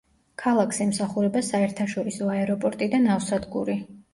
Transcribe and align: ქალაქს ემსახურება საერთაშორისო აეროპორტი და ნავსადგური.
ქალაქს 0.43 0.79
ემსახურება 0.85 1.43
საერთაშორისო 1.49 2.33
აეროპორტი 2.39 2.91
და 2.95 3.03
ნავსადგური. 3.07 3.79